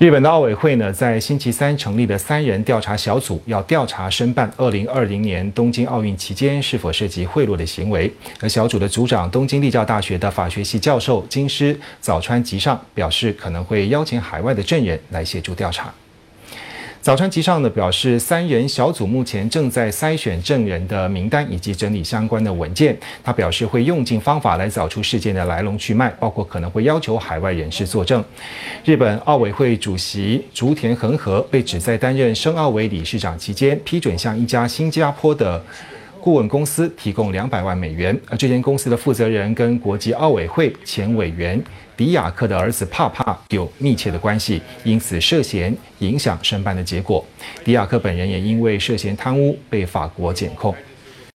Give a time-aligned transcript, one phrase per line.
[0.00, 8.10] 日本的奥委会呢，在星期三成立的三人调查小组，要调查申办2020年东京奥运期间是否涉及贿赂的行为。
[8.40, 15.92] 而小组的组长东京立教大学的法学系教授金师早川吉上表示，可能会邀请海外的证人来协助调查。
[17.02, 22.94] 早川吉尚呢表示，三人小组目前正在筛选证人的名单以及整理相关的文件。
[23.24, 28.22] 他表示会用尽方法来找出事件的来龙去脉，包括可能会要求海外人士作证。
[28.84, 35.64] 日本奥委会主席竹田恒和被指在担任申奥委理事长期间，批准向一家新加坡的
[36.20, 41.62] 顾问公司提供两百万美元，而这间公司的负责人跟国际奥委会前委员。
[41.96, 47.22] 迪亚克的儿子帕帕有密切的关系，因此涉嫌影响申办的结果。
[47.62, 50.74] 迪亚克本人也因为涉嫌贪污被法国检控。